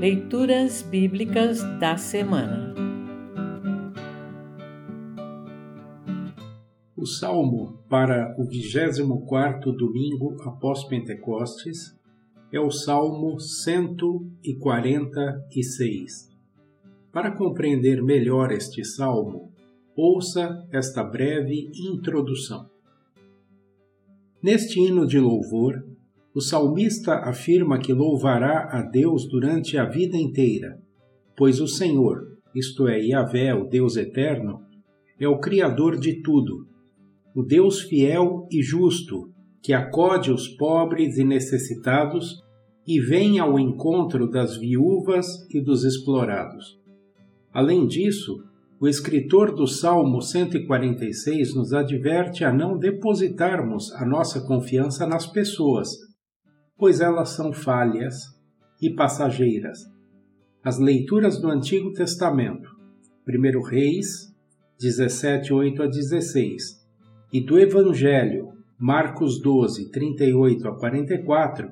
Leituras 0.00 0.82
Bíblicas 0.82 1.62
da 1.78 1.96
Semana 1.96 2.74
O 6.96 7.06
salmo 7.06 7.78
para 7.88 8.34
o 8.38 8.44
24 8.44 9.72
domingo 9.72 10.36
após 10.42 10.82
Pentecostes 10.84 11.96
é 12.50 12.58
o 12.58 12.70
Salmo 12.70 13.38
146. 13.38 16.30
Para 17.12 17.36
compreender 17.36 18.02
melhor 18.02 18.50
este 18.50 18.82
salmo, 18.84 19.52
ouça 19.94 20.66
esta 20.72 21.04
breve 21.04 21.70
introdução. 21.74 22.68
Neste 24.42 24.80
hino 24.80 25.06
de 25.06 25.20
louvor, 25.20 25.93
o 26.34 26.40
salmista 26.40 27.14
afirma 27.20 27.78
que 27.78 27.92
louvará 27.92 28.68
a 28.72 28.82
Deus 28.82 29.28
durante 29.28 29.78
a 29.78 29.84
vida 29.84 30.16
inteira, 30.16 30.76
pois 31.36 31.60
o 31.60 31.68
Senhor, 31.68 32.22
isto 32.52 32.88
é, 32.88 33.00
Yahvé, 33.00 33.54
o 33.54 33.68
Deus 33.68 33.96
eterno, 33.96 34.60
é 35.20 35.28
o 35.28 35.38
Criador 35.38 35.96
de 35.96 36.20
tudo, 36.22 36.66
o 37.36 37.42
Deus 37.42 37.82
fiel 37.82 38.48
e 38.50 38.62
justo, 38.62 39.30
que 39.62 39.72
acode 39.72 40.32
os 40.32 40.48
pobres 40.48 41.18
e 41.18 41.24
necessitados 41.24 42.42
e 42.86 43.00
vem 43.00 43.38
ao 43.38 43.58
encontro 43.58 44.28
das 44.28 44.56
viúvas 44.56 45.26
e 45.54 45.60
dos 45.60 45.84
explorados. 45.84 46.78
Além 47.52 47.86
disso, 47.86 48.42
o 48.80 48.88
escritor 48.88 49.54
do 49.54 49.68
Salmo 49.68 50.20
146 50.20 51.54
nos 51.54 51.72
adverte 51.72 52.44
a 52.44 52.52
não 52.52 52.76
depositarmos 52.76 53.92
a 53.92 54.04
nossa 54.04 54.40
confiança 54.40 55.06
nas 55.06 55.26
pessoas, 55.26 56.13
pois 56.76 57.00
elas 57.00 57.30
são 57.30 57.52
falhas 57.52 58.16
e 58.80 58.90
passageiras. 58.94 59.78
As 60.62 60.78
leituras 60.78 61.40
do 61.40 61.48
Antigo 61.48 61.92
Testamento, 61.92 62.68
1 63.28 63.62
Reis 63.62 64.34
17, 64.78 65.52
8 65.52 65.82
a 65.82 65.86
16, 65.86 66.84
e 67.32 67.40
do 67.40 67.58
Evangelho, 67.58 68.52
Marcos 68.78 69.40
12, 69.40 69.90
38 69.90 70.68
a 70.68 70.78
44, 70.78 71.70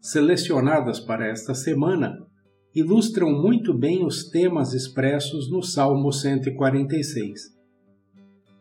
selecionadas 0.00 0.98
para 0.98 1.28
esta 1.28 1.54
semana, 1.54 2.18
ilustram 2.74 3.30
muito 3.30 3.76
bem 3.76 4.04
os 4.04 4.28
temas 4.30 4.72
expressos 4.72 5.50
no 5.50 5.62
Salmo 5.62 6.12
146. 6.12 7.40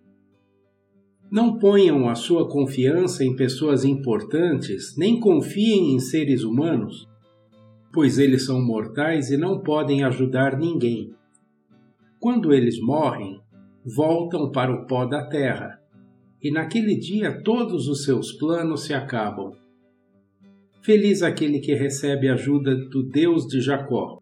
Não 1.31 1.57
ponham 1.57 2.09
a 2.09 2.15
sua 2.15 2.49
confiança 2.49 3.23
em 3.23 3.33
pessoas 3.33 3.85
importantes, 3.85 4.93
nem 4.97 5.17
confiem 5.17 5.95
em 5.95 5.99
seres 5.99 6.43
humanos, 6.43 7.07
pois 7.93 8.19
eles 8.19 8.45
são 8.45 8.61
mortais 8.61 9.31
e 9.31 9.37
não 9.37 9.61
podem 9.61 10.03
ajudar 10.03 10.57
ninguém. 10.57 11.13
Quando 12.19 12.51
eles 12.51 12.77
morrem, 12.77 13.39
voltam 13.85 14.51
para 14.51 14.73
o 14.73 14.85
pó 14.85 15.05
da 15.05 15.25
terra, 15.29 15.79
e 16.43 16.51
naquele 16.51 16.97
dia 16.97 17.41
todos 17.41 17.87
os 17.87 18.03
seus 18.03 18.33
planos 18.33 18.83
se 18.83 18.93
acabam. 18.93 19.53
Feliz 20.83 21.23
aquele 21.23 21.59
que 21.59 21.73
recebe 21.73 22.27
ajuda 22.27 22.75
do 22.75 23.01
Deus 23.01 23.47
de 23.47 23.61
Jacó, 23.61 24.19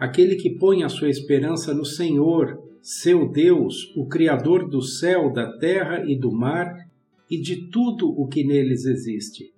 aquele 0.00 0.36
que 0.36 0.48
põe 0.48 0.82
a 0.82 0.88
sua 0.88 1.10
esperança 1.10 1.74
no 1.74 1.84
Senhor, 1.84 2.58
seu 2.80 3.30
Deus, 3.30 3.94
o 3.94 4.08
Criador 4.08 4.66
do 4.66 4.80
céu, 4.80 5.30
da 5.30 5.58
terra 5.58 6.02
e 6.06 6.18
do 6.18 6.32
mar 6.32 6.74
e 7.30 7.38
de 7.38 7.68
tudo 7.68 8.08
o 8.08 8.26
que 8.26 8.42
neles 8.42 8.86
existe. 8.86 9.52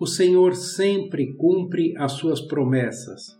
O 0.00 0.06
Senhor 0.06 0.54
sempre 0.54 1.34
cumpre 1.34 1.94
as 1.98 2.12
suas 2.12 2.40
promessas. 2.40 3.38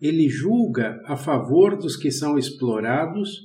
Ele 0.00 0.26
julga 0.26 1.00
a 1.04 1.16
favor 1.16 1.76
dos 1.76 1.96
que 1.96 2.10
são 2.10 2.38
explorados 2.38 3.42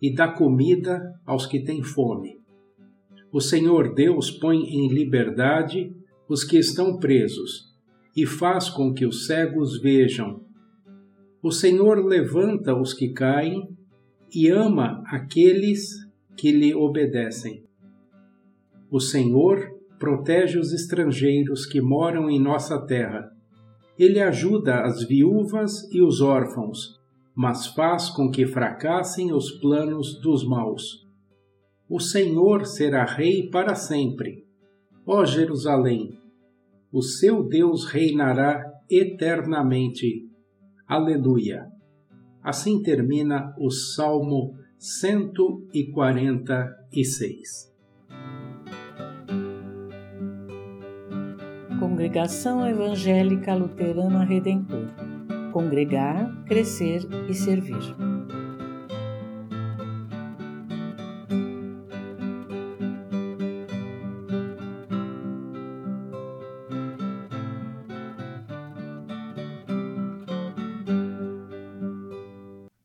e 0.00 0.12
dá 0.12 0.26
comida 0.26 1.12
aos 1.26 1.44
que 1.44 1.60
têm 1.60 1.82
fome. 1.82 2.40
O 3.30 3.40
Senhor 3.40 3.94
Deus 3.94 4.30
põe 4.30 4.56
em 4.56 4.88
liberdade 4.88 5.94
os 6.26 6.44
que 6.44 6.56
estão 6.56 6.98
presos 6.98 7.70
e 8.16 8.24
faz 8.26 8.70
com 8.70 8.92
que 8.92 9.04
os 9.04 9.26
cegos 9.26 9.80
vejam. 9.80 10.40
O 11.42 11.50
Senhor 11.50 12.04
levanta 12.04 12.74
os 12.74 12.94
que 12.94 13.08
caem 13.12 13.68
e 14.32 14.48
ama 14.48 15.02
aqueles 15.06 15.90
que 16.36 16.52
lhe 16.52 16.74
obedecem. 16.74 17.64
O 18.90 19.00
Senhor 19.00 19.68
protege 19.98 20.58
os 20.58 20.72
estrangeiros 20.72 21.66
que 21.66 21.80
moram 21.80 22.30
em 22.30 22.40
nossa 22.40 22.80
terra. 22.86 23.30
Ele 23.98 24.20
ajuda 24.20 24.82
as 24.82 25.04
viúvas 25.04 25.88
e 25.92 26.00
os 26.00 26.20
órfãos 26.20 27.02
mas 27.34 27.66
faz 27.68 28.10
com 28.10 28.30
que 28.30 28.46
fracassem 28.46 29.32
os 29.32 29.50
planos 29.52 30.20
dos 30.20 30.46
maus. 30.46 31.06
O 31.88 31.98
Senhor 31.98 32.66
será 32.66 33.04
rei 33.04 33.48
para 33.48 33.74
sempre. 33.74 34.44
Ó 35.06 35.24
Jerusalém, 35.24 36.18
o 36.92 37.02
seu 37.02 37.42
Deus 37.42 37.86
reinará 37.86 38.62
eternamente. 38.90 40.28
Aleluia. 40.92 41.66
Assim 42.42 42.82
termina 42.82 43.54
o 43.58 43.70
Salmo 43.70 44.58
146. 44.78 47.72
Congregação 51.80 52.68
Evangélica 52.68 53.54
Luterana 53.54 54.22
Redentor 54.22 54.90
congregar, 55.50 56.44
crescer 56.44 57.08
e 57.28 57.34
servir. 57.34 58.11